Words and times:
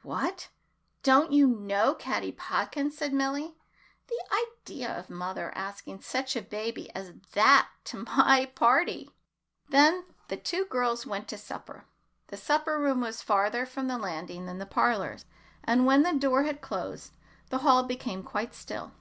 "What! 0.00 0.48
don't 1.02 1.32
you 1.32 1.46
know 1.46 1.94
Caddy 1.94 2.32
Podkins?" 2.32 2.94
said 2.96 3.12
Milly. 3.12 3.58
"The 4.08 4.46
idea 4.64 4.90
of 4.98 5.10
mother 5.10 5.52
asking 5.54 6.00
such 6.00 6.34
a 6.34 6.40
baby 6.40 6.88
as 6.94 7.12
that 7.34 7.68
to 7.84 7.98
my 8.06 8.50
party!" 8.54 9.10
Then 9.68 10.06
the 10.28 10.38
two 10.38 10.64
girls 10.64 11.04
went 11.04 11.28
to 11.28 11.36
supper. 11.36 11.84
The 12.28 12.38
supper 12.38 12.78
room 12.78 13.02
was 13.02 13.20
farther 13.20 13.66
from 13.66 13.86
the 13.88 13.98
landing 13.98 14.46
than 14.46 14.56
the 14.56 14.64
parlors, 14.64 15.26
and 15.62 15.84
when 15.84 16.04
the 16.04 16.14
door 16.14 16.44
had 16.44 16.62
closed, 16.62 17.12
the 17.50 17.58
hall 17.58 17.82
became 17.82 18.22
quite 18.22 18.54
still. 18.54 18.92